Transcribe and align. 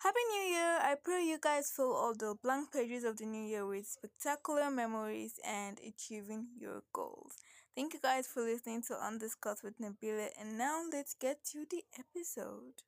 Happy 0.00 0.20
New 0.30 0.54
Year! 0.54 0.78
I 0.80 0.94
pray 0.94 1.24
you 1.24 1.38
guys 1.40 1.72
fill 1.74 1.92
all 1.92 2.14
the 2.14 2.36
blank 2.40 2.72
pages 2.72 3.02
of 3.02 3.16
the 3.16 3.26
new 3.26 3.42
year 3.42 3.66
with 3.66 3.84
spectacular 3.84 4.70
memories 4.70 5.40
and 5.44 5.80
achieving 5.84 6.46
your 6.56 6.82
goals. 6.92 7.34
Thank 7.74 7.94
you 7.94 8.00
guys 8.00 8.28
for 8.28 8.42
listening 8.42 8.82
to 8.86 8.94
Undiscussed 8.94 9.64
with 9.64 9.80
Nabila, 9.80 10.28
and 10.40 10.56
now 10.56 10.84
let's 10.92 11.14
get 11.14 11.42
to 11.46 11.66
the 11.68 11.82
episode. 11.98 12.84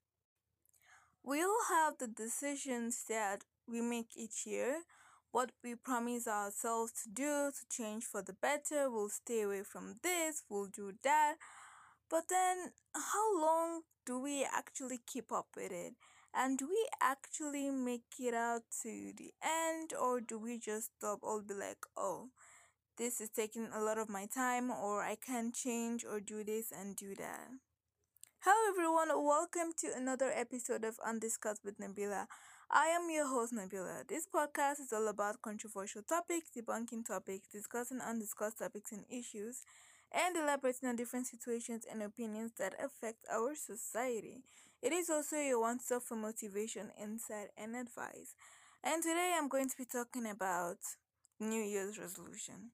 We 1.24 1.42
all 1.42 1.62
have 1.68 1.98
the 1.98 2.06
decisions 2.06 3.04
that 3.08 3.42
we 3.67 3.81
make 3.81 4.17
each 4.17 4.47
year, 4.47 4.83
what 5.33 5.51
we 5.65 5.74
promise 5.74 6.29
ourselves 6.29 6.92
to 7.03 7.08
do 7.08 7.51
to 7.51 7.77
change 7.77 8.04
for 8.04 8.22
the 8.22 8.35
better. 8.35 8.88
We'll 8.88 9.08
stay 9.08 9.42
away 9.42 9.65
from 9.65 9.97
this, 10.04 10.45
we'll 10.49 10.69
do 10.69 10.92
that. 11.03 11.35
But 12.08 12.29
then, 12.29 12.71
how 12.95 13.40
long 13.40 13.83
do 14.06 14.21
we 14.21 14.45
actually 14.45 15.01
keep 15.06 15.33
up 15.33 15.49
with 15.56 15.72
it? 15.72 15.95
And 16.34 16.59
do 16.59 16.66
we 16.69 16.88
actually 17.01 17.70
make 17.70 18.05
it 18.19 18.34
out 18.34 18.62
to 18.82 19.12
the 19.16 19.32
end 19.42 19.92
or 19.92 20.20
do 20.20 20.38
we 20.38 20.59
just 20.59 20.91
stop 20.96 21.20
or 21.23 21.42
be 21.42 21.54
like, 21.54 21.84
oh, 21.96 22.30
this 22.98 23.20
is 23.20 23.30
taking 23.30 23.68
a 23.74 23.80
lot 23.80 23.98
of 23.98 24.09
my 24.09 24.27
time 24.27 24.70
or 24.70 25.02
I 25.02 25.16
can't 25.16 25.54
change 25.54 26.04
or 26.04 26.20
do 26.20 26.45
this 26.45 26.73
and 26.73 26.96
do 26.96 27.14
that? 27.16 27.48
Hello 28.40 28.70
everyone, 28.70 29.09
welcome 29.24 29.73
to 29.78 29.92
another 29.96 30.30
episode 30.34 30.84
of 30.84 30.98
Undiscussed 31.06 31.64
with 31.64 31.78
Nabila. 31.78 32.27
I 32.70 32.87
am 32.88 33.10
your 33.10 33.26
host 33.28 33.52
Nabila. 33.54 34.06
This 34.09 34.26
podcast 34.26 34.80
is 34.80 34.92
all 34.92 35.09
about 35.09 35.42
controversial 35.42 36.02
topics, 36.02 36.51
debunking 36.56 37.06
topics, 37.06 37.48
discussing 37.48 38.01
undiscussed 38.01 38.59
topics 38.59 38.92
and 38.92 39.04
issues, 39.10 39.62
and 40.12 40.37
elaborating 40.37 40.88
on 40.88 40.96
different 40.96 41.26
situations 41.28 41.84
and 41.90 42.02
opinions 42.02 42.52
that 42.59 42.74
affect 42.82 43.24
our 43.32 43.54
society. 43.54 44.42
It 44.82 44.92
is 44.92 45.08
also 45.10 45.36
your 45.36 45.60
one 45.60 45.78
stop 45.80 46.02
for 46.02 46.16
motivation, 46.16 46.90
insight, 47.00 47.48
and 47.56 47.74
advice. 47.76 48.34
And 48.82 49.02
today 49.02 49.34
I'm 49.36 49.48
going 49.48 49.68
to 49.68 49.76
be 49.76 49.84
talking 49.84 50.26
about 50.26 50.78
New 51.38 51.62
Year's 51.62 51.98
resolution. 51.98 52.72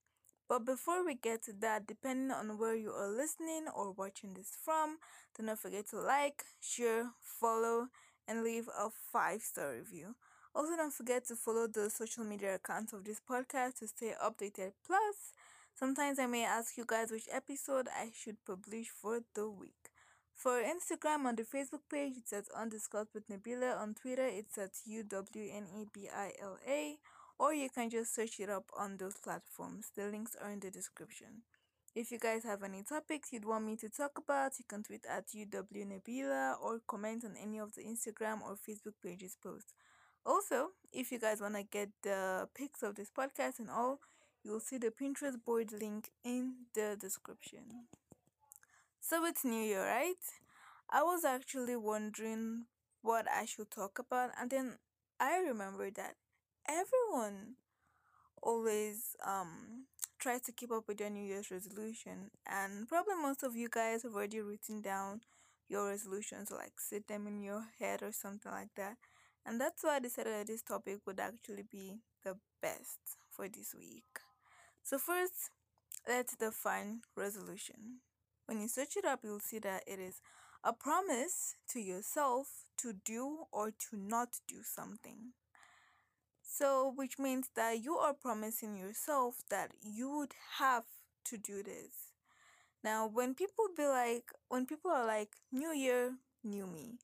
But 0.48 0.64
before 0.64 1.04
we 1.04 1.14
get 1.14 1.42
to 1.44 1.52
that, 1.60 1.86
depending 1.86 2.30
on 2.30 2.58
where 2.58 2.76
you 2.76 2.90
are 2.92 3.08
listening 3.08 3.66
or 3.74 3.90
watching 3.92 4.34
this 4.34 4.50
from, 4.64 4.98
do 5.36 5.42
not 5.42 5.58
forget 5.58 5.88
to 5.90 6.00
like, 6.00 6.44
share, 6.60 7.10
follow, 7.20 7.88
and 8.28 8.42
leave 8.44 8.68
a 8.68 8.88
five 9.12 9.42
star 9.42 9.72
review. 9.72 10.14
Also, 10.54 10.76
don't 10.76 10.92
forget 10.94 11.26
to 11.26 11.36
follow 11.36 11.66
the 11.66 11.90
social 11.90 12.24
media 12.24 12.54
accounts 12.54 12.92
of 12.92 13.04
this 13.04 13.20
podcast 13.20 13.78
to 13.80 13.88
stay 13.88 14.14
updated. 14.24 14.72
Plus, 14.86 15.32
sometimes 15.74 16.18
I 16.18 16.26
may 16.26 16.44
ask 16.44 16.76
you 16.76 16.84
guys 16.86 17.10
which 17.10 17.28
episode 17.30 17.88
I 17.88 18.10
should 18.14 18.44
publish 18.44 18.88
for 18.88 19.20
the 19.34 19.48
week. 19.48 19.85
For 20.36 20.62
Instagram 20.62 21.24
on 21.24 21.34
the 21.34 21.44
Facebook 21.44 21.88
page, 21.90 22.12
it's 22.18 22.32
at 22.32 22.44
undiscussed 22.54 23.14
with 23.14 23.26
Nabila. 23.26 23.80
On 23.80 23.94
Twitter, 23.94 24.26
it's 24.26 24.58
at 24.58 24.70
U 24.84 25.02
W 25.02 25.50
N 25.50 25.66
E 25.74 25.86
B 25.90 26.10
I 26.14 26.32
L 26.40 26.58
A. 26.68 26.98
Or 27.38 27.54
you 27.54 27.70
can 27.70 27.88
just 27.88 28.14
search 28.14 28.38
it 28.38 28.50
up 28.50 28.70
on 28.78 28.98
those 28.98 29.16
platforms. 29.16 29.92
The 29.96 30.04
links 30.08 30.36
are 30.40 30.50
in 30.50 30.60
the 30.60 30.70
description. 30.70 31.42
If 31.94 32.12
you 32.12 32.18
guys 32.18 32.44
have 32.44 32.62
any 32.62 32.82
topics 32.82 33.32
you'd 33.32 33.46
want 33.46 33.64
me 33.64 33.76
to 33.76 33.88
talk 33.88 34.18
about, 34.18 34.58
you 34.58 34.66
can 34.68 34.82
tweet 34.82 35.06
at 35.08 35.28
UW 35.28 35.86
Nabila 35.86 36.60
or 36.62 36.80
comment 36.86 37.24
on 37.24 37.34
any 37.42 37.58
of 37.58 37.74
the 37.74 37.82
Instagram 37.82 38.42
or 38.42 38.56
Facebook 38.56 38.94
pages 39.02 39.38
posts. 39.42 39.72
Also, 40.26 40.72
if 40.92 41.10
you 41.10 41.18
guys 41.18 41.40
want 41.40 41.54
to 41.54 41.62
get 41.62 41.88
the 42.02 42.46
pics 42.54 42.82
of 42.82 42.94
this 42.96 43.10
podcast 43.10 43.58
and 43.58 43.70
all, 43.70 44.00
you'll 44.44 44.60
see 44.60 44.76
the 44.76 44.90
Pinterest 44.90 45.42
board 45.42 45.72
link 45.72 46.10
in 46.22 46.66
the 46.74 46.94
description. 47.00 47.86
So 49.08 49.24
it's 49.24 49.44
New 49.44 49.62
Year, 49.62 49.84
right? 49.86 50.22
I 50.90 51.02
was 51.02 51.24
actually 51.24 51.76
wondering 51.76 52.66
what 53.02 53.26
I 53.30 53.44
should 53.44 53.70
talk 53.70 53.98
about, 53.98 54.30
and 54.40 54.50
then 54.50 54.78
I 55.20 55.38
remembered 55.38 55.94
that 55.96 56.16
everyone 56.68 57.56
always 58.42 59.16
um 59.26 59.86
try 60.18 60.38
to 60.40 60.52
keep 60.52 60.70
up 60.72 60.88
with 60.88 61.00
your 61.00 61.10
New 61.10 61.24
Year's 61.24 61.50
resolution, 61.50 62.30
and 62.46 62.88
probably 62.88 63.16
most 63.16 63.42
of 63.44 63.56
you 63.56 63.68
guys 63.70 64.02
have 64.04 64.14
already 64.14 64.40
written 64.40 64.82
down 64.82 65.22
your 65.68 65.88
resolutions, 65.88 66.50
like 66.50 66.80
sit 66.80 67.08
them 67.08 67.26
in 67.26 67.40
your 67.42 67.64
head 67.80 68.02
or 68.02 68.12
something 68.12 68.52
like 68.52 68.74
that. 68.76 68.96
And 69.46 69.60
that's 69.60 69.84
why 69.84 69.96
I 69.96 70.00
decided 70.00 70.34
that 70.34 70.46
this 70.48 70.62
topic 70.62 70.98
would 71.06 71.20
actually 71.20 71.64
be 71.70 72.00
the 72.24 72.36
best 72.62 73.00
for 73.30 73.48
this 73.48 73.74
week. 73.74 74.20
So 74.82 74.98
first, 74.98 75.50
let's 76.08 76.36
define 76.36 77.02
resolution. 77.16 78.00
When 78.46 78.60
you 78.60 78.68
search 78.68 78.96
it 78.96 79.04
up, 79.04 79.20
you'll 79.24 79.40
see 79.40 79.58
that 79.58 79.82
it 79.86 79.98
is 79.98 80.22
a 80.62 80.72
promise 80.72 81.56
to 81.68 81.80
yourself 81.80 82.48
to 82.78 82.92
do 82.92 83.46
or 83.52 83.70
to 83.70 83.96
not 83.96 84.40
do 84.48 84.62
something. 84.62 85.32
So, 86.42 86.92
which 86.94 87.18
means 87.18 87.50
that 87.56 87.82
you 87.82 87.96
are 87.96 88.14
promising 88.14 88.76
yourself 88.76 89.42
that 89.50 89.72
you 89.82 90.10
would 90.10 90.34
have 90.58 90.84
to 91.24 91.36
do 91.36 91.62
this. 91.62 92.12
Now, 92.84 93.08
when 93.08 93.34
people 93.34 93.66
be 93.76 93.84
like, 93.86 94.30
when 94.48 94.64
people 94.64 94.92
are 94.92 95.04
like, 95.04 95.30
New 95.50 95.72
Year, 95.72 96.14
new 96.44 96.66
me, 96.66 96.98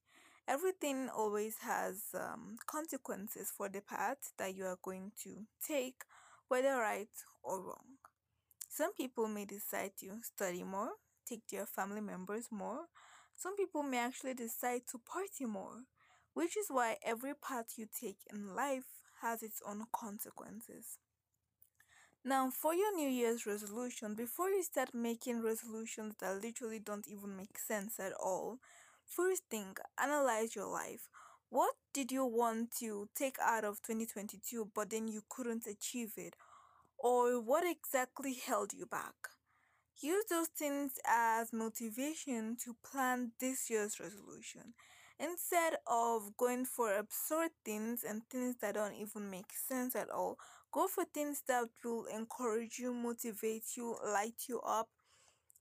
everything 0.47 1.09
always 1.09 1.59
has 1.59 2.05
um, 2.15 2.57
consequences 2.67 3.53
for 3.55 3.69
the 3.69 3.81
path 3.81 4.33
that 4.39 4.55
you 4.55 4.65
are 4.65 4.79
going 4.81 5.11
to 5.25 5.47
take, 5.67 6.03
whether 6.47 6.77
right 6.77 7.09
or 7.43 7.61
wrong. 7.61 7.99
Some 8.69 8.93
people 8.95 9.27
may 9.29 9.45
decide 9.45 9.93
to 10.01 10.21
study 10.23 10.63
more, 10.63 10.93
take 11.33 11.49
their 11.49 11.67
family 11.67 12.01
members 12.01 12.49
more. 12.51 12.87
Some 13.37 13.57
people 13.57 13.83
may 13.83 13.99
actually 13.99 14.35
decide 14.35 14.83
to 14.91 14.99
party 14.99 15.47
more, 15.47 15.85
which 16.35 16.57
is 16.57 16.67
why 16.69 16.97
every 17.05 17.35
path 17.35 17.75
you 17.77 17.87
take 17.87 18.19
in 18.33 18.55
life 18.55 18.85
has 19.23 19.43
its 19.43 19.63
own 19.67 19.85
consequences. 19.93 20.99
Now, 22.25 22.51
for 22.51 22.75
your 22.75 22.95
New 22.95 23.09
Year's 23.09 23.47
resolution, 23.47 24.15
before 24.15 24.51
you 24.51 24.63
start 24.63 24.95
making 24.95 25.43
resolutions 25.43 26.15
that 26.21 26.41
literally 26.43 26.79
don't 26.79 27.09
even 27.09 27.37
make 27.37 27.59
sense 27.59 27.99
at 27.99 28.13
all, 28.13 28.59
first 29.05 29.43
thing, 29.51 29.75
analyze 30.01 30.55
your 30.55 30.67
life. 30.67 31.09
What 31.49 31.75
did 31.93 32.13
you 32.13 32.25
want 32.25 32.71
to 32.79 33.09
take 33.17 33.37
out 33.43 33.65
of 33.65 33.83
2022 33.83 34.71
but 34.75 34.91
then 34.91 35.09
you 35.09 35.23
couldn't 35.29 35.67
achieve 35.67 36.13
it? 36.17 36.37
Or 36.97 37.41
what 37.41 37.65
exactly 37.67 38.35
held 38.35 38.73
you 38.73 38.87
back? 38.87 39.15
Use 40.01 40.25
those 40.29 40.49
things 40.49 40.99
as 41.07 41.53
motivation 41.53 42.57
to 42.65 42.75
plan 42.83 43.33
this 43.39 43.71
year's 43.71 44.01
resolution 44.01 44.75
instead 45.19 45.77
of 45.87 46.37
going 46.37 46.65
for 46.65 46.93
absurd 46.97 47.51
things 47.65 48.03
and 48.03 48.23
things 48.29 48.57
that 48.61 48.75
don't 48.75 48.95
even 48.95 49.31
make 49.31 49.53
sense 49.53 49.95
at 49.95 50.11
all. 50.11 50.39
Go 50.73 50.89
for 50.89 51.05
things 51.05 51.43
that 51.47 51.69
will 51.85 52.07
encourage 52.07 52.79
you, 52.79 52.93
motivate 52.93 53.77
you, 53.77 53.97
light 54.05 54.47
you 54.49 54.61
up. 54.61 54.89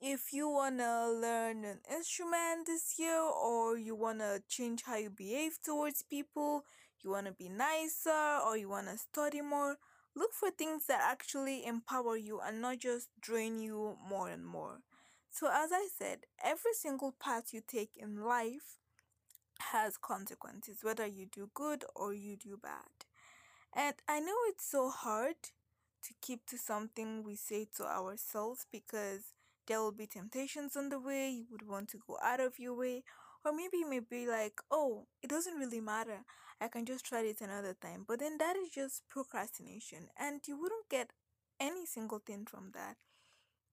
If 0.02 0.34
you 0.34 0.50
want 0.50 0.80
to 0.80 1.12
learn 1.12 1.64
an 1.64 1.80
instrument 1.90 2.66
this 2.66 2.96
year 2.98 3.20
or 3.22 3.78
you 3.78 3.96
want 3.96 4.20
to 4.20 4.42
change 4.50 4.84
how 4.84 4.98
you 4.98 5.10
behave 5.12 5.60
towards 5.64 6.02
people, 6.02 6.66
you 7.04 7.12
want 7.12 7.28
to 7.28 7.34
be 7.34 7.50
nicer 7.50 8.40
or 8.46 8.58
you 8.58 8.70
want 8.70 8.88
to 8.88 8.98
study 8.98 9.42
more, 9.42 9.78
Look 10.16 10.34
for 10.34 10.52
things 10.52 10.88
that 10.88 11.02
actually 11.04 11.66
empower 11.66 12.18
you 12.18 12.40
and 12.40 12.62
not 12.62 12.80
just 12.80 13.10
drain 13.20 13.60
you 13.60 13.98
more 14.08 14.30
and 14.30 14.46
more. 14.46 14.82
So, 15.30 15.48
as 15.48 15.72
I 15.72 15.88
said, 15.98 16.20
every 16.44 16.74
single 16.74 17.14
path 17.20 17.54
you 17.54 17.62
take 17.66 17.92
in 17.98 18.22
life 18.22 18.78
has 19.72 19.98
consequences, 19.98 20.80
whether 20.84 21.06
you 21.06 21.26
do 21.26 21.50
good 21.54 21.86
or 21.96 22.14
you 22.14 22.36
do 22.36 22.58
bad. 22.62 23.06
And 23.76 23.96
I 24.08 24.20
know 24.20 24.36
it's 24.48 24.70
so 24.70 24.90
hard 24.90 25.36
to 26.04 26.14
keep 26.22 26.46
to 26.48 26.58
something 26.58 27.24
we 27.24 27.36
say 27.36 27.68
to 27.78 27.86
ourselves 27.86 28.66
because 28.72 29.34
there 29.68 29.80
will 29.80 29.92
be 29.92 30.08
temptations 30.08 30.76
on 30.76 30.90
the 30.90 31.00
way, 31.00 31.30
you 31.30 31.46
would 31.52 31.68
want 31.68 31.90
to 31.90 32.00
go 32.06 32.18
out 32.24 32.40
of 32.40 32.60
your 32.60 32.74
way, 32.76 33.04
or 33.46 33.52
maybe 33.54 33.78
you 33.78 33.90
may 33.90 34.00
be 34.00 34.28
like, 34.28 34.62
oh, 34.70 35.08
it 35.22 35.30
doesn't 35.30 35.58
really 35.58 35.82
matter. 35.82 36.26
I 36.60 36.68
can 36.68 36.86
just 36.86 37.06
try 37.06 37.22
it 37.22 37.42
another 37.42 37.76
time. 37.82 38.06
But 38.08 38.20
then 38.20 38.38
that 38.38 38.56
is 38.56 38.70
just 38.70 39.04
procrastination, 39.10 40.10
and 40.20 40.42
you 40.48 40.60
wouldn't 40.60 40.90
get 40.90 41.12
any 41.60 41.86
single 41.86 42.20
thing 42.20 42.46
from 42.46 42.72
that. 42.74 42.98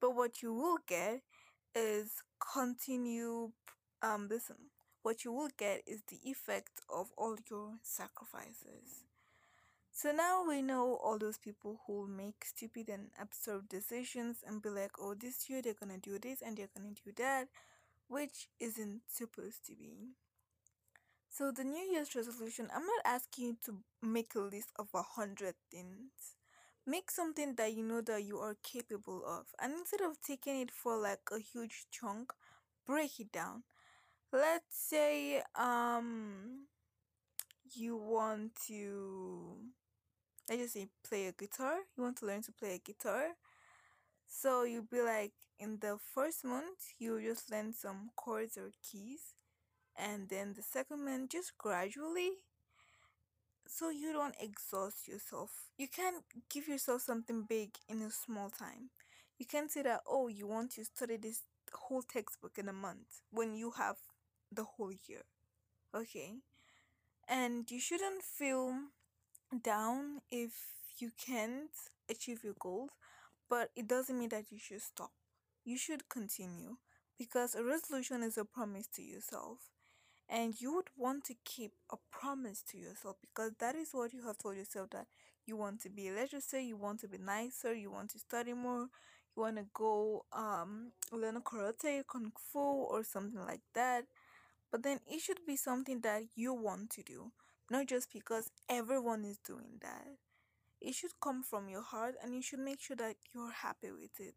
But 0.00 0.14
what 0.14 0.42
you 0.42 0.54
will 0.54 0.78
get 0.86 1.22
is 1.74 2.22
continue 2.52 3.52
um 4.02 4.28
listen. 4.30 4.56
What 5.02 5.24
you 5.24 5.32
will 5.32 5.50
get 5.56 5.82
is 5.86 6.02
the 6.08 6.18
effect 6.28 6.80
of 6.88 7.10
all 7.16 7.36
your 7.50 7.74
sacrifices. 7.82 9.04
So 9.92 10.12
now 10.12 10.44
we 10.46 10.62
know 10.62 10.98
all 11.02 11.18
those 11.18 11.38
people 11.38 11.80
who 11.86 12.06
make 12.06 12.44
stupid 12.44 12.88
and 12.88 13.08
absurd 13.20 13.68
decisions 13.68 14.38
and 14.46 14.62
be 14.62 14.68
like, 14.68 14.92
oh, 15.00 15.14
this 15.14 15.48
year 15.50 15.60
they're 15.60 15.74
gonna 15.74 15.98
do 15.98 16.18
this 16.18 16.40
and 16.40 16.56
they're 16.56 16.70
gonna 16.76 16.94
do 17.04 17.12
that 17.16 17.48
which 18.08 18.48
isn't 18.60 19.02
supposed 19.08 19.64
to 19.66 19.76
be. 19.76 20.14
So, 21.30 21.50
the 21.52 21.64
New 21.64 21.84
Year's 21.92 22.14
resolution, 22.14 22.68
I'm 22.74 22.84
not 22.84 23.00
asking 23.04 23.44
you 23.46 23.56
to 23.64 23.82
make 24.02 24.34
a 24.34 24.40
list 24.40 24.70
of 24.76 24.88
a 24.94 25.02
hundred 25.02 25.54
things. 25.70 26.34
Make 26.86 27.10
something 27.10 27.54
that 27.56 27.72
you 27.74 27.82
know 27.82 28.00
that 28.02 28.24
you 28.24 28.38
are 28.38 28.56
capable 28.62 29.24
of, 29.26 29.46
and 29.60 29.72
instead 29.74 30.00
of 30.00 30.20
taking 30.20 30.60
it 30.60 30.70
for 30.70 30.96
like 30.98 31.20
a 31.32 31.38
huge 31.38 31.86
chunk, 31.90 32.32
break 32.86 33.20
it 33.20 33.30
down. 33.32 33.64
Let's 34.32 34.76
say 34.78 35.42
um 35.56 36.66
you 37.74 37.96
want 37.96 38.54
to 38.66 39.56
let's 40.48 40.62
just 40.62 40.74
say 40.74 40.88
play 41.08 41.26
a 41.26 41.32
guitar 41.32 41.76
you 41.96 42.02
want 42.02 42.16
to 42.18 42.26
learn 42.26 42.42
to 42.42 42.52
play 42.52 42.74
a 42.74 42.78
guitar 42.78 43.28
so 44.28 44.64
you'll 44.64 44.84
be 44.90 45.02
like 45.02 45.32
in 45.58 45.78
the 45.80 45.98
first 46.14 46.44
month 46.44 46.94
you 46.98 47.20
just 47.20 47.50
learn 47.50 47.72
some 47.72 48.10
chords 48.16 48.56
or 48.56 48.70
keys 48.82 49.34
and 49.96 50.28
then 50.28 50.54
the 50.54 50.62
second 50.62 51.04
month 51.04 51.30
just 51.30 51.58
gradually 51.58 52.30
so 53.66 53.90
you 53.90 54.12
don't 54.12 54.34
exhaust 54.40 55.06
yourself. 55.08 55.50
You 55.76 55.88
can't 55.88 56.24
give 56.50 56.68
yourself 56.68 57.02
something 57.02 57.42
big 57.42 57.70
in 57.88 58.02
a 58.02 58.10
small 58.10 58.50
time. 58.50 58.90
You 59.38 59.46
can't 59.46 59.70
say 59.70 59.82
that 59.82 60.00
oh 60.08 60.28
you 60.28 60.46
want 60.46 60.72
to 60.72 60.84
study 60.84 61.16
this 61.16 61.42
whole 61.72 62.02
textbook 62.02 62.58
in 62.58 62.68
a 62.68 62.72
month 62.72 63.22
when 63.30 63.54
you 63.54 63.72
have 63.72 63.96
the 64.50 64.64
whole 64.64 64.92
year 65.06 65.22
okay? 65.94 66.34
And 67.28 67.70
you 67.70 67.80
shouldn't 67.80 68.22
feel 68.22 68.74
down 69.62 70.20
if 70.30 70.52
you 70.98 71.10
can't 71.24 71.70
achieve 72.10 72.44
your 72.44 72.54
goals 72.58 72.90
but 73.48 73.70
it 73.76 73.86
doesn't 73.88 74.18
mean 74.18 74.28
that 74.30 74.50
you 74.50 74.58
should 74.58 74.82
stop. 74.82 75.10
You 75.64 75.76
should 75.78 76.08
continue 76.08 76.76
because 77.18 77.54
a 77.54 77.64
resolution 77.64 78.22
is 78.22 78.38
a 78.38 78.44
promise 78.44 78.86
to 78.94 79.02
yourself 79.02 79.58
and 80.28 80.60
you 80.60 80.74
would 80.74 80.88
want 80.96 81.24
to 81.24 81.34
keep 81.44 81.72
a 81.92 81.96
promise 82.10 82.62
to 82.70 82.78
yourself 82.78 83.16
because 83.20 83.52
that 83.60 83.74
is 83.74 83.90
what 83.92 84.12
you 84.12 84.22
have 84.26 84.38
told 84.38 84.56
yourself 84.56 84.90
that 84.90 85.06
you 85.46 85.56
want 85.56 85.80
to 85.80 85.88
be 85.90 86.10
let's 86.10 86.30
just 86.30 86.50
say 86.50 86.62
you 86.64 86.76
want 86.76 87.00
to 87.00 87.08
be 87.08 87.18
nicer 87.18 87.72
you 87.74 87.90
want 87.90 88.10
to 88.10 88.18
study 88.18 88.52
more 88.52 88.88
you 89.36 89.42
want 89.42 89.56
to 89.56 89.64
go 89.74 90.24
um 90.32 90.92
learn 91.12 91.40
karate 91.42 92.02
kung 92.06 92.32
fu 92.52 92.58
or 92.60 93.02
something 93.04 93.44
like 93.46 93.62
that. 93.74 94.04
But 94.70 94.82
then 94.82 95.00
it 95.06 95.20
should 95.20 95.40
be 95.46 95.56
something 95.56 96.00
that 96.02 96.22
you 96.34 96.54
want 96.54 96.90
to 96.90 97.02
do 97.02 97.32
not 97.70 97.86
just 97.86 98.12
because 98.12 98.50
everyone 98.68 99.24
is 99.24 99.38
doing 99.38 99.78
that 99.82 100.16
it 100.80 100.94
should 100.94 101.20
come 101.20 101.42
from 101.42 101.68
your 101.68 101.82
heart 101.82 102.14
and 102.22 102.34
you 102.34 102.42
should 102.42 102.58
make 102.60 102.80
sure 102.80 102.96
that 102.96 103.16
you're 103.34 103.52
happy 103.52 103.90
with 103.90 104.18
it 104.20 104.36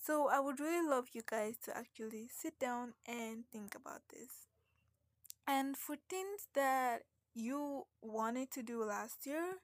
so 0.00 0.28
i 0.28 0.40
would 0.40 0.60
really 0.60 0.86
love 0.88 1.06
you 1.12 1.22
guys 1.26 1.56
to 1.64 1.76
actually 1.76 2.28
sit 2.28 2.58
down 2.58 2.94
and 3.06 3.44
think 3.52 3.74
about 3.74 4.02
this 4.10 4.46
and 5.46 5.76
for 5.76 5.96
things 6.08 6.48
that 6.54 7.02
you 7.34 7.84
wanted 8.02 8.50
to 8.50 8.62
do 8.62 8.82
last 8.84 9.26
year 9.26 9.56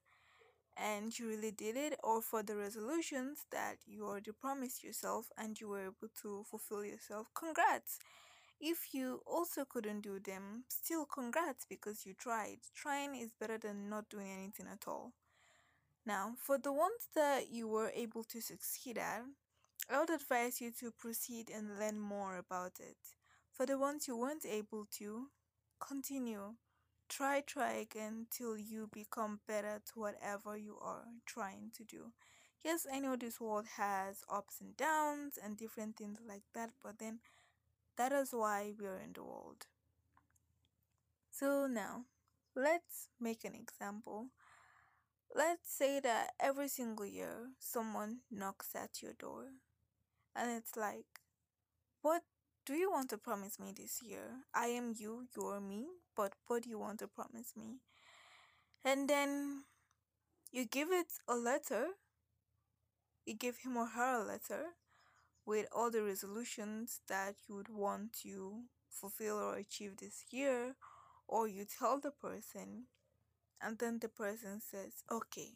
and 0.76 1.18
you 1.18 1.28
really 1.28 1.50
did 1.52 1.76
it, 1.76 1.94
or 2.04 2.22
for 2.22 2.42
the 2.42 2.56
resolutions 2.56 3.46
that 3.52 3.76
you 3.86 4.06
already 4.06 4.32
promised 4.32 4.82
yourself 4.84 5.30
and 5.38 5.60
you 5.60 5.68
were 5.68 5.84
able 5.84 6.08
to 6.22 6.44
fulfill 6.50 6.84
yourself, 6.84 7.28
congrats. 7.34 7.98
If 8.60 8.94
you 8.94 9.22
also 9.26 9.64
couldn't 9.64 10.02
do 10.02 10.20
them, 10.20 10.64
still 10.68 11.06
congrats 11.06 11.66
because 11.68 12.06
you 12.06 12.14
tried. 12.14 12.58
Trying 12.74 13.16
is 13.16 13.32
better 13.38 13.58
than 13.58 13.90
not 13.90 14.08
doing 14.08 14.30
anything 14.30 14.66
at 14.72 14.88
all. 14.88 15.12
Now, 16.06 16.34
for 16.38 16.58
the 16.58 16.72
ones 16.72 17.08
that 17.14 17.50
you 17.50 17.66
were 17.68 17.90
able 17.94 18.22
to 18.24 18.40
succeed 18.40 18.98
at, 18.98 19.24
I 19.90 19.98
would 20.00 20.10
advise 20.10 20.60
you 20.60 20.70
to 20.80 20.90
proceed 20.92 21.50
and 21.50 21.78
learn 21.78 21.98
more 22.00 22.36
about 22.36 22.80
it. 22.80 22.98
For 23.52 23.66
the 23.66 23.78
ones 23.78 24.08
you 24.08 24.16
weren't 24.16 24.46
able 24.46 24.86
to, 24.98 25.30
Continue. 25.80 26.54
Try, 27.08 27.42
try 27.42 27.72
again 27.74 28.26
till 28.30 28.56
you 28.58 28.88
become 28.92 29.40
better 29.46 29.82
to 29.86 30.00
whatever 30.00 30.56
you 30.56 30.78
are 30.80 31.04
trying 31.26 31.70
to 31.76 31.84
do. 31.84 32.12
Yes, 32.64 32.86
I 32.92 33.00
know 33.00 33.16
this 33.16 33.40
world 33.40 33.66
has 33.76 34.24
ups 34.30 34.60
and 34.60 34.76
downs 34.76 35.38
and 35.42 35.56
different 35.58 35.96
things 35.96 36.20
like 36.26 36.44
that, 36.54 36.70
but 36.82 36.98
then 37.00 37.20
that 37.96 38.12
is 38.12 38.32
why 38.32 38.74
we 38.78 38.86
are 38.86 38.98
in 38.98 39.12
the 39.14 39.24
world. 39.24 39.66
So 41.30 41.66
now, 41.66 42.04
let's 42.54 43.08
make 43.18 43.44
an 43.44 43.54
example. 43.56 44.28
Let's 45.34 45.68
say 45.74 45.98
that 46.00 46.32
every 46.38 46.68
single 46.68 47.06
year 47.06 47.50
someone 47.58 48.18
knocks 48.30 48.74
at 48.74 49.02
your 49.02 49.14
door 49.14 49.46
and 50.36 50.50
it's 50.50 50.76
like, 50.76 51.06
what 52.02 52.22
do 52.66 52.74
you 52.74 52.90
want 52.90 53.10
to 53.10 53.18
promise 53.18 53.58
me 53.58 53.72
this 53.76 54.00
year? 54.02 54.44
I 54.54 54.66
am 54.68 54.94
you, 54.96 55.26
you're 55.36 55.60
me, 55.60 55.86
but 56.16 56.34
what 56.46 56.64
do 56.64 56.70
you 56.70 56.78
want 56.78 57.00
to 57.00 57.08
promise 57.08 57.54
me? 57.56 57.78
And 58.84 59.08
then 59.08 59.64
you 60.52 60.66
give 60.66 60.92
it 60.92 61.12
a 61.28 61.34
letter, 61.36 61.86
you 63.26 63.34
give 63.34 63.58
him 63.58 63.76
or 63.76 63.86
her 63.86 64.20
a 64.22 64.24
letter 64.24 64.74
with 65.46 65.66
all 65.72 65.90
the 65.90 66.02
resolutions 66.02 67.00
that 67.08 67.36
you 67.48 67.56
would 67.56 67.68
want 67.68 68.12
to 68.22 68.62
fulfill 68.90 69.36
or 69.38 69.56
achieve 69.56 69.96
this 69.98 70.24
year, 70.30 70.76
or 71.28 71.48
you 71.48 71.64
tell 71.64 72.00
the 72.00 72.10
person, 72.10 72.86
and 73.62 73.78
then 73.78 73.98
the 74.00 74.08
person 74.08 74.60
says, 74.60 75.04
Okay, 75.10 75.50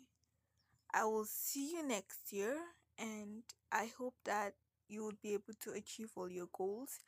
I 0.95 1.05
will 1.05 1.27
see 1.27 1.73
you 1.73 1.87
next 1.87 2.33
year, 2.33 2.57
and 2.99 3.43
I 3.73 3.91
hope 3.99 4.15
that 4.25 4.55
you 4.89 5.03
will 5.03 5.19
be 5.23 5.35
able 5.35 5.55
to 5.61 5.73
achieve 5.73 6.11
all 6.17 6.31
your 6.31 6.49
goals. 6.53 7.01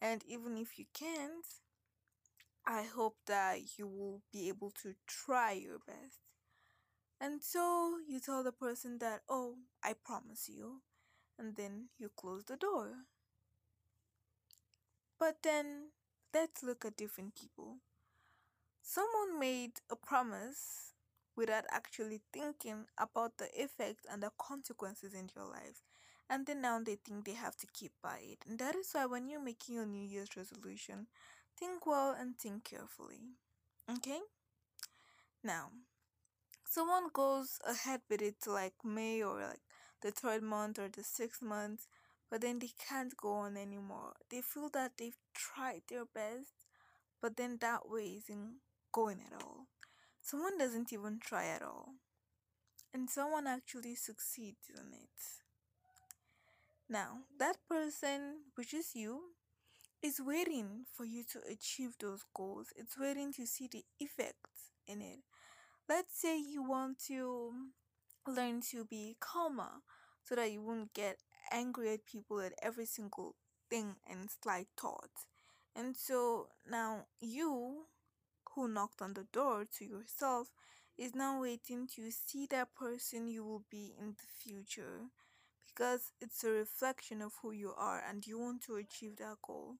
And 0.00 0.22
even 0.28 0.56
if 0.58 0.78
you 0.78 0.84
can't, 0.92 1.46
I 2.66 2.82
hope 2.82 3.16
that 3.26 3.78
you 3.78 3.86
will 3.86 4.22
be 4.32 4.48
able 4.48 4.70
to 4.82 4.94
try 5.06 5.52
your 5.52 5.78
best. 5.78 6.20
And 7.20 7.42
so 7.42 7.96
you 8.06 8.20
tell 8.20 8.42
the 8.42 8.52
person 8.52 8.98
that, 8.98 9.22
oh, 9.28 9.56
I 9.82 9.94
promise 9.94 10.48
you. 10.48 10.82
And 11.38 11.56
then 11.56 11.88
you 11.98 12.10
close 12.14 12.44
the 12.44 12.56
door. 12.56 12.92
But 15.18 15.38
then 15.42 15.90
let's 16.32 16.62
look 16.62 16.84
at 16.84 16.96
different 16.96 17.34
people. 17.34 17.78
Someone 18.84 19.40
made 19.40 19.80
a 19.90 19.96
promise 19.96 20.92
without 21.34 21.64
actually 21.70 22.20
thinking 22.32 22.84
about 22.98 23.38
the 23.38 23.48
effect 23.60 24.06
and 24.08 24.22
the 24.22 24.30
consequences 24.38 25.14
in 25.14 25.30
your 25.34 25.46
life 25.46 25.82
and 26.28 26.46
then 26.46 26.60
now 26.60 26.80
they 26.80 26.96
think 26.96 27.24
they 27.24 27.34
have 27.34 27.56
to 27.56 27.66
keep 27.72 27.92
by 28.02 28.18
it. 28.22 28.38
And 28.48 28.58
that 28.58 28.74
is 28.74 28.90
why 28.92 29.06
when 29.06 29.28
you're 29.28 29.42
making 29.42 29.74
your 29.74 29.86
New 29.86 30.06
Year's 30.06 30.36
resolution, 30.36 31.06
think 31.58 31.86
well 31.86 32.14
and 32.18 32.38
think 32.38 32.64
carefully. 32.64 33.36
Okay? 33.90 34.20
Now, 35.42 35.70
someone 36.66 37.08
goes 37.12 37.58
ahead 37.68 38.00
with 38.08 38.22
it 38.22 38.40
to 38.42 38.52
like 38.52 38.74
May 38.82 39.22
or 39.22 39.40
like 39.40 39.60
the 40.00 40.10
third 40.10 40.42
month 40.42 40.78
or 40.78 40.88
the 40.88 41.04
sixth 41.04 41.42
month, 41.42 41.86
but 42.30 42.40
then 42.40 42.58
they 42.58 42.70
can't 42.88 43.16
go 43.16 43.32
on 43.32 43.56
anymore. 43.56 44.14
They 44.30 44.40
feel 44.40 44.70
that 44.70 44.92
they've 44.98 45.18
tried 45.34 45.82
their 45.88 46.06
best, 46.06 46.66
but 47.20 47.36
then 47.36 47.58
that 47.60 47.88
way 47.88 48.18
isn't 48.18 48.56
going 48.94 49.18
at 49.26 49.42
all. 49.42 49.66
Someone 50.22 50.56
doesn't 50.56 50.92
even 50.92 51.18
try 51.20 51.46
at 51.48 51.62
all, 51.62 51.94
and 52.94 53.10
someone 53.10 53.46
actually 53.46 53.96
succeeds 53.96 54.70
in 54.70 54.94
it. 54.94 55.20
Now, 56.88 57.24
that 57.38 57.56
person, 57.68 58.44
which 58.54 58.72
is 58.72 58.94
you, 58.94 59.20
is 60.00 60.20
waiting 60.24 60.84
for 60.92 61.04
you 61.04 61.24
to 61.32 61.40
achieve 61.50 61.96
those 61.98 62.22
goals. 62.36 62.68
It's 62.76 62.98
waiting 62.98 63.32
to 63.34 63.46
see 63.46 63.68
the 63.70 63.84
effects 63.98 64.70
in 64.86 65.02
it. 65.02 65.20
Let's 65.88 66.20
say 66.20 66.38
you 66.38 66.62
want 66.62 66.98
to 67.08 67.52
learn 68.28 68.60
to 68.70 68.84
be 68.84 69.16
calmer 69.18 69.82
so 70.22 70.36
that 70.36 70.52
you 70.52 70.62
won't 70.62 70.94
get 70.94 71.18
angry 71.50 71.92
at 71.94 72.06
people 72.06 72.40
at 72.40 72.52
every 72.62 72.86
single 72.86 73.34
thing 73.68 73.96
and 74.08 74.28
slight 74.42 74.68
thought. 74.80 75.26
And 75.74 75.96
so 75.96 76.48
now 76.70 77.06
you 77.20 77.86
who 78.54 78.68
knocked 78.68 79.02
on 79.02 79.14
the 79.14 79.26
door 79.32 79.64
to 79.78 79.84
yourself 79.84 80.48
is 80.96 81.14
now 81.14 81.40
waiting 81.40 81.86
to 81.96 82.10
see 82.10 82.46
that 82.46 82.74
person 82.74 83.26
you 83.26 83.44
will 83.44 83.64
be 83.70 83.94
in 83.98 84.10
the 84.10 84.26
future 84.26 85.08
because 85.66 86.12
it's 86.20 86.44
a 86.44 86.50
reflection 86.50 87.20
of 87.20 87.32
who 87.42 87.50
you 87.50 87.72
are 87.76 88.02
and 88.08 88.26
you 88.26 88.38
want 88.38 88.62
to 88.62 88.76
achieve 88.76 89.16
that 89.16 89.36
goal. 89.42 89.74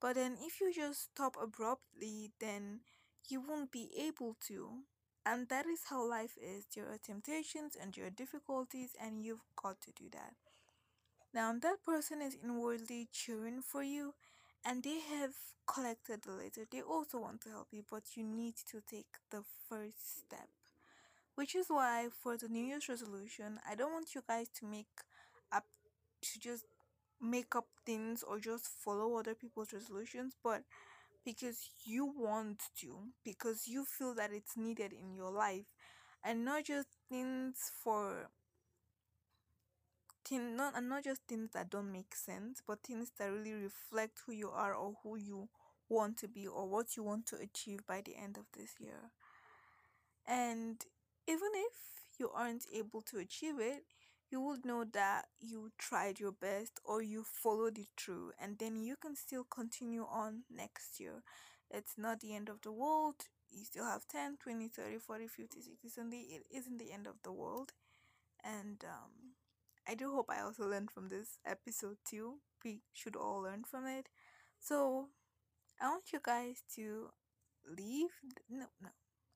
But 0.00 0.14
then 0.14 0.36
if 0.40 0.60
you 0.60 0.72
just 0.72 1.10
stop 1.12 1.36
abruptly, 1.42 2.30
then 2.38 2.80
you 3.28 3.40
won't 3.40 3.72
be 3.72 3.90
able 3.98 4.36
to. 4.48 4.84
And 5.24 5.48
that 5.48 5.66
is 5.66 5.80
how 5.90 6.08
life 6.08 6.36
is. 6.40 6.66
There 6.74 6.86
are 6.86 6.98
temptations 6.98 7.76
and 7.80 7.96
are 7.98 8.10
difficulties, 8.10 8.90
and 9.00 9.22
you've 9.22 9.44
got 9.62 9.80
to 9.82 9.92
do 9.92 10.04
that. 10.12 10.34
Now, 11.34 11.52
that 11.60 11.84
person 11.84 12.22
is 12.22 12.36
inwardly 12.42 13.08
cheering 13.12 13.60
for 13.60 13.82
you, 13.82 14.14
and 14.64 14.82
they 14.82 15.00
have 15.00 15.34
collected 15.66 16.22
the 16.22 16.32
letter. 16.32 16.66
They 16.70 16.82
also 16.82 17.20
want 17.20 17.40
to 17.42 17.50
help 17.50 17.68
you, 17.72 17.84
but 17.90 18.04
you 18.16 18.24
need 18.24 18.54
to 18.70 18.80
take 18.88 19.06
the 19.30 19.42
first 19.68 20.18
step. 20.18 20.48
Which 21.34 21.54
is 21.54 21.66
why, 21.68 22.08
for 22.22 22.36
the 22.36 22.48
New 22.48 22.64
Year's 22.64 22.88
resolution, 22.88 23.60
I 23.68 23.74
don't 23.74 23.92
want 23.92 24.14
you 24.14 24.22
guys 24.28 24.48
to 24.60 24.66
make 24.66 24.88
up 25.52 25.64
to 26.22 26.40
just 26.40 26.64
make 27.20 27.54
up 27.56 27.66
things 27.86 28.22
or 28.22 28.40
just 28.40 28.68
follow 28.68 29.16
other 29.18 29.34
people's 29.34 29.72
resolutions, 29.72 30.34
but 30.42 30.62
because 31.24 31.70
you 31.84 32.06
want 32.06 32.62
to, 32.80 32.96
because 33.24 33.68
you 33.68 33.84
feel 33.84 34.14
that 34.14 34.32
it's 34.32 34.56
needed 34.56 34.92
in 34.92 35.14
your 35.14 35.30
life, 35.30 35.66
and 36.24 36.44
not 36.44 36.64
just 36.64 36.88
things 37.08 37.70
for 37.82 38.30
not 40.32 40.76
and 40.76 40.88
not 40.88 41.04
just 41.04 41.22
things 41.28 41.50
that 41.52 41.70
don't 41.70 41.90
make 41.92 42.14
sense, 42.14 42.62
but 42.66 42.82
things 42.82 43.10
that 43.18 43.30
really 43.32 43.54
reflect 43.54 44.18
who 44.26 44.32
you 44.32 44.50
are 44.50 44.74
or 44.74 44.94
who 45.02 45.16
you 45.16 45.48
want 45.88 46.18
to 46.18 46.28
be 46.28 46.46
or 46.46 46.68
what 46.68 46.96
you 46.96 47.02
want 47.02 47.26
to 47.26 47.36
achieve 47.36 47.86
by 47.86 48.00
the 48.02 48.16
end 48.16 48.36
of 48.36 48.44
this 48.52 48.74
year. 48.78 49.10
And 50.26 50.84
even 51.26 51.50
if 51.54 51.74
you 52.18 52.30
aren't 52.30 52.66
able 52.72 53.02
to 53.02 53.18
achieve 53.18 53.58
it, 53.58 53.84
you 54.30 54.40
would 54.42 54.64
know 54.64 54.84
that 54.84 55.26
you 55.40 55.72
tried 55.78 56.20
your 56.20 56.32
best 56.32 56.78
or 56.84 57.00
you 57.02 57.24
followed 57.24 57.78
it 57.78 57.88
through, 57.96 58.32
and 58.38 58.58
then 58.58 58.76
you 58.82 58.96
can 58.96 59.16
still 59.16 59.44
continue 59.44 60.04
on 60.04 60.42
next 60.50 61.00
year. 61.00 61.22
It's 61.70 61.96
not 61.96 62.20
the 62.20 62.34
end 62.34 62.48
of 62.48 62.60
the 62.62 62.72
world. 62.72 63.16
You 63.50 63.64
still 63.64 63.84
have 63.86 64.06
10, 64.06 64.36
20, 64.42 64.68
30, 64.68 64.98
40, 64.98 65.26
50, 65.28 65.60
60, 65.62 65.88
70. 65.88 66.20
It 66.20 66.46
isn't 66.50 66.78
the 66.78 66.92
end 66.92 67.06
of 67.06 67.16
the 67.22 67.32
world. 67.32 67.72
And 68.44 68.84
um, 68.84 69.27
I 69.88 69.94
do 69.94 70.12
hope 70.14 70.30
I 70.30 70.42
also 70.42 70.66
learned 70.68 70.90
from 70.90 71.08
this 71.08 71.38
episode 71.46 71.96
too. 72.04 72.34
We 72.64 72.82
should 72.92 73.16
all 73.16 73.42
learn 73.42 73.64
from 73.64 73.86
it. 73.86 74.08
So 74.60 75.08
I 75.80 75.88
want 75.90 76.12
you 76.12 76.20
guys 76.22 76.62
to 76.76 77.10
leave. 77.68 78.10
No, 78.50 78.66
no. 78.82 78.90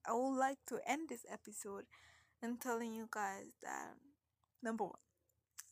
I 0.06 0.12
would 0.12 0.38
like 0.38 0.58
to 0.68 0.80
end 0.86 1.08
this 1.08 1.24
episode 1.32 1.84
and 2.42 2.60
telling 2.60 2.92
you 2.94 3.08
guys 3.10 3.54
that 3.62 3.94
number 4.62 4.84
one, 4.84 5.00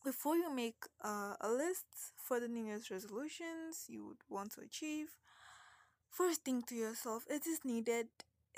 before 0.05 0.37
you 0.37 0.55
make 0.55 0.85
uh, 1.05 1.35
a 1.41 1.51
list 1.51 1.87
for 2.17 2.41
the 2.41 2.49
New 2.49 2.65
Year's 2.67 2.91
resolutions 2.91 3.87
you 3.89 4.07
would 4.07 4.23
want 4.29 4.53
to 4.53 4.63
achieve, 4.63 5.09
first 6.11 6.45
think 6.45 6.67
to 6.69 6.75
yourself: 6.75 7.25
Is 7.31 7.41
this 7.41 7.65
needed? 7.65 8.09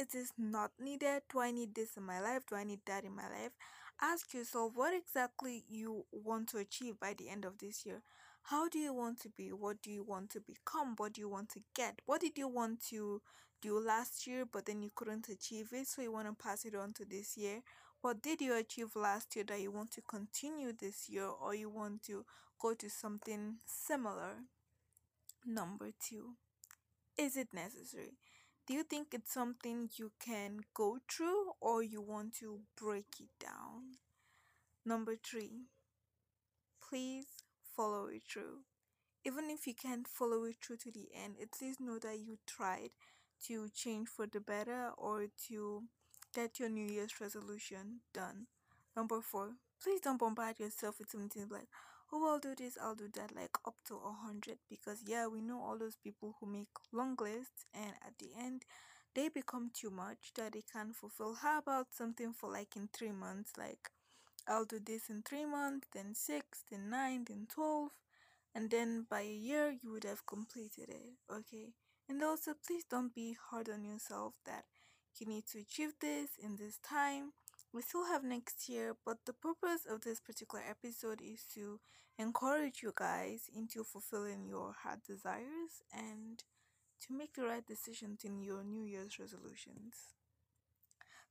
Is 0.02 0.32
not 0.37 0.73
needed? 0.80 1.23
Do 1.32 1.38
I 1.38 1.52
need 1.52 1.76
this 1.76 1.97
in 1.97 2.02
my 2.02 2.21
life? 2.21 2.42
Do 2.49 2.56
I 2.56 2.64
need 2.64 2.80
that 2.87 3.04
in 3.04 3.14
my 3.14 3.23
life? 3.23 3.52
Ask 4.00 4.35
yourself 4.35 4.73
what 4.75 4.92
exactly 4.92 5.64
you 5.68 6.04
want 6.11 6.49
to 6.49 6.59
achieve 6.59 6.99
by 6.99 7.14
the 7.16 7.28
end 7.28 7.44
of 7.44 7.59
this 7.59 7.87
year. 7.87 8.02
How 8.42 8.68
do 8.68 8.80
you 8.80 8.92
want 8.92 9.21
to 9.21 9.28
be? 9.28 9.52
What 9.52 9.80
do 9.80 9.92
you 9.92 10.02
want 10.02 10.30
to 10.30 10.40
become? 10.40 10.94
What 10.97 11.12
do 11.12 11.21
you 11.21 11.28
want 11.28 11.50
to 11.50 11.61
get? 11.76 12.00
What 12.04 12.21
did 12.21 12.37
you 12.37 12.49
want 12.49 12.85
to 12.90 13.23
do 13.62 13.78
last 13.78 14.26
year 14.26 14.44
but 14.44 14.66
then 14.66 14.82
you 14.82 14.90
couldn't 14.92 15.28
achieve 15.28 15.68
it 15.73 15.87
so 15.87 16.02
you 16.02 16.11
want 16.11 16.26
to 16.26 16.44
pass 16.44 16.64
it 16.64 16.75
on 16.75 16.92
to 16.94 17.04
this 17.04 17.37
year? 17.37 17.61
What 18.00 18.21
did 18.21 18.40
you 18.40 18.56
achieve 18.56 18.97
last 18.97 19.37
year 19.37 19.44
that 19.47 19.61
you 19.61 19.71
want 19.71 19.92
to 19.92 20.02
continue 20.02 20.73
this 20.73 21.09
year 21.09 21.28
or 21.28 21.54
you 21.54 21.71
want 21.71 22.02
to 22.06 22.25
go 22.61 22.75
to 22.75 22.90
something 22.90 23.59
similar? 23.64 24.42
Number 25.47 25.90
two, 26.04 26.32
is 27.16 27.37
it 27.37 27.54
necessary? 27.54 28.14
Do 28.73 28.79
you 28.79 28.85
think 28.85 29.09
it's 29.12 29.35
something 29.35 29.91
you 29.99 30.12
can 30.19 30.61
go 30.73 30.97
through 31.07 31.52
or 31.61 31.83
you 31.83 32.00
want 32.00 32.33
to 32.37 32.61
break 32.75 33.05
it 33.21 33.29
down? 33.38 33.99
Number 34.87 35.14
three, 35.14 35.67
please 36.81 37.26
follow 37.76 38.07
it 38.07 38.23
through. 38.26 38.61
Even 39.26 39.50
if 39.50 39.67
you 39.67 39.75
can't 39.75 40.09
follow 40.09 40.45
it 40.45 40.57
through 40.62 40.79
to 40.79 40.91
the 40.91 41.09
end, 41.14 41.35
at 41.38 41.61
least 41.61 41.83
know 41.83 41.99
that 41.99 42.19
you 42.19 42.38
tried 42.47 42.93
to 43.47 43.69
change 43.69 44.09
for 44.09 44.26
the 44.26 44.41
better 44.41 44.88
or 44.97 45.26
to 45.49 45.83
get 46.35 46.59
your 46.59 46.71
New 46.71 46.91
Year's 46.91 47.21
resolution 47.21 48.00
done. 48.14 48.47
Number 48.97 49.21
four, 49.21 49.50
please 49.83 50.00
don't 50.00 50.19
bombard 50.19 50.59
yourself 50.59 50.99
with 50.99 51.11
something 51.11 51.47
like, 51.50 51.69
oh, 52.12 52.33
I'll 52.33 52.38
do 52.38 52.54
this, 52.54 52.76
I'll 52.81 52.95
do 52.95 53.09
that, 53.14 53.35
like 53.35 53.57
up 53.66 53.76
to 53.88 53.95
a 53.95 54.12
hundred. 54.12 54.59
Because 54.69 55.02
yeah, 55.07 55.26
we 55.26 55.40
know 55.40 55.61
all 55.61 55.78
those 55.78 55.97
people 55.97 56.37
who 56.38 56.47
make 56.47 56.69
long 56.92 57.16
lists 57.21 57.64
and 57.75 57.92
at 58.07 58.19
the 58.19 58.31
end 58.38 58.64
they 59.14 59.28
become 59.28 59.71
too 59.75 59.90
much 59.90 60.33
that 60.37 60.52
they 60.52 60.62
can't 60.73 60.95
fulfill. 60.95 61.35
How 61.35 61.59
about 61.59 61.88
something 61.92 62.33
for 62.33 62.50
like 62.50 62.76
in 62.76 62.88
three 62.92 63.12
months? 63.12 63.52
Like 63.59 63.90
I'll 64.49 64.64
do 64.64 64.78
this 64.78 65.09
in 65.11 65.23
three 65.23 65.45
months, 65.45 65.88
then 65.92 66.14
six, 66.14 66.64
then 66.71 66.90
nine, 66.90 67.25
then 67.28 67.47
twelve, 67.49 67.90
and 68.54 68.71
then 68.71 69.07
by 69.09 69.21
a 69.21 69.35
year 69.35 69.75
you 69.83 69.92
would 69.92 70.04
have 70.04 70.26
completed 70.26 70.88
it. 70.88 71.14
Okay. 71.31 71.75
And 72.09 72.23
also, 72.23 72.52
please 72.66 72.85
don't 72.85 73.14
be 73.14 73.37
hard 73.50 73.71
on 73.71 73.85
yourself 73.85 74.35
that 74.45 74.64
you 75.19 75.26
need 75.26 75.47
to 75.47 75.61
achieve 75.61 75.92
this 76.00 76.31
in 76.42 76.57
this 76.57 76.78
time. 76.78 77.33
We 77.73 77.81
still 77.83 78.05
have 78.07 78.23
next 78.23 78.69
year, 78.69 78.97
but 79.05 79.25
the 79.25 79.33
purpose 79.33 79.87
of 79.88 80.02
this 80.02 80.21
particular 80.21 80.62
episode 80.69 81.21
is 81.23 81.45
to 81.55 81.81
encourage 82.19 82.83
you 82.83 82.93
guys 82.95 83.49
into 83.55 83.83
fulfilling 83.83 84.45
your 84.47 84.75
heart 84.83 85.00
desires 85.07 85.83
and 85.93 86.45
to 87.00 87.14
make 87.14 87.35
the 87.35 87.45
right 87.45 87.67
decisions 87.67 88.25
in 88.25 88.43
your 88.43 88.62
New 88.62 88.85
Year's 88.85 89.19
resolutions. 89.19 90.14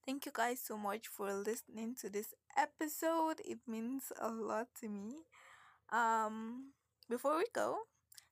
Thank 0.05 0.25
you 0.25 0.31
guys 0.33 0.59
so 0.59 0.77
much 0.77 1.07
for 1.07 1.31
listening 1.31 1.95
to 2.01 2.09
this 2.09 2.33
episode. 2.57 3.39
It 3.45 3.59
means 3.67 4.11
a 4.19 4.29
lot 4.29 4.67
to 4.79 4.89
me. 4.89 5.25
Um, 5.91 6.71
before 7.07 7.37
we 7.37 7.45
go, 7.53 7.77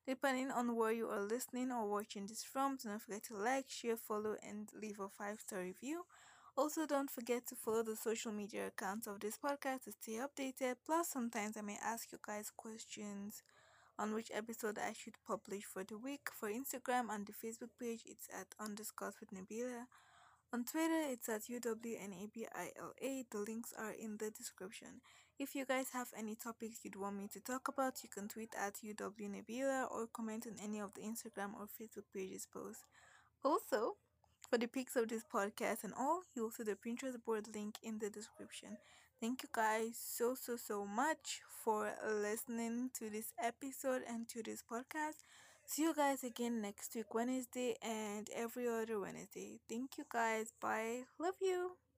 depending 0.07 0.49
on 0.49 0.75
where 0.75 0.91
you 0.91 1.07
are 1.09 1.21
listening 1.21 1.71
or 1.71 1.87
watching 1.87 2.25
this 2.25 2.43
from, 2.43 2.77
do 2.77 2.89
not 2.89 3.03
forget 3.03 3.23
to 3.25 3.35
like, 3.35 3.69
share, 3.69 3.97
follow, 3.97 4.35
and 4.47 4.69
leave 4.73 4.99
a 4.99 5.09
five 5.09 5.39
star 5.39 5.59
review. 5.59 6.05
Also, 6.59 6.85
don't 6.85 7.09
forget 7.09 7.47
to 7.47 7.55
follow 7.55 7.83
the 7.83 7.95
social 7.95 8.33
media 8.33 8.67
accounts 8.67 9.07
of 9.07 9.21
this 9.21 9.37
podcast 9.37 9.85
to 9.85 9.93
stay 9.93 10.19
updated. 10.19 10.75
Plus, 10.85 11.07
sometimes 11.07 11.55
I 11.55 11.61
may 11.61 11.77
ask 11.81 12.11
you 12.11 12.17
guys 12.21 12.51
questions 12.53 13.43
on 13.97 14.13
which 14.13 14.29
episode 14.33 14.77
I 14.77 14.91
should 14.91 15.15
publish 15.25 15.63
for 15.63 15.85
the 15.85 15.97
week. 15.97 16.27
For 16.37 16.49
Instagram 16.49 17.15
and 17.15 17.25
the 17.25 17.31
Facebook 17.31 17.69
page, 17.79 18.01
it's 18.05 18.27
at 18.37 18.47
undiscussed 18.59 19.21
with 19.21 19.31
Nabila. 19.31 19.85
On 20.51 20.65
Twitter, 20.65 21.03
it's 21.07 21.29
at 21.29 21.43
UWNABILA. 21.43 22.51
The 23.31 23.37
links 23.37 23.73
are 23.79 23.91
in 23.91 24.17
the 24.17 24.29
description. 24.29 24.99
If 25.39 25.55
you 25.55 25.65
guys 25.65 25.91
have 25.93 26.09
any 26.17 26.35
topics 26.35 26.81
you'd 26.83 26.97
want 26.97 27.15
me 27.15 27.29
to 27.31 27.39
talk 27.39 27.69
about, 27.69 28.03
you 28.03 28.09
can 28.09 28.27
tweet 28.27 28.53
at 28.59 28.81
UWNabila 28.83 29.89
or 29.89 30.07
comment 30.11 30.45
on 30.45 30.57
any 30.61 30.81
of 30.81 30.93
the 30.93 31.03
Instagram 31.03 31.53
or 31.57 31.67
Facebook 31.67 32.11
pages 32.13 32.45
posts. 32.51 32.83
Also, 33.45 33.95
for 34.49 34.57
the 34.57 34.67
pics 34.67 34.95
of 34.95 35.07
this 35.07 35.23
podcast 35.23 35.83
and 35.83 35.93
all, 35.97 36.21
you'll 36.35 36.51
see 36.51 36.63
the 36.63 36.75
Pinterest 36.75 37.23
board 37.23 37.47
link 37.53 37.75
in 37.83 37.99
the 37.99 38.09
description. 38.09 38.77
Thank 39.21 39.43
you 39.43 39.49
guys 39.51 39.97
so, 40.01 40.33
so, 40.33 40.55
so 40.55 40.85
much 40.85 41.41
for 41.63 41.91
listening 42.07 42.89
to 42.97 43.09
this 43.09 43.33
episode 43.41 44.01
and 44.09 44.27
to 44.29 44.41
this 44.41 44.63
podcast. 44.63 45.23
See 45.65 45.83
you 45.83 45.93
guys 45.93 46.23
again 46.23 46.61
next 46.61 46.95
week, 46.95 47.13
Wednesday, 47.13 47.75
and 47.83 48.27
every 48.35 48.67
other 48.67 48.99
Wednesday. 48.99 49.59
Thank 49.69 49.97
you 49.97 50.05
guys. 50.11 50.53
Bye. 50.59 51.03
Love 51.19 51.35
you. 51.41 51.88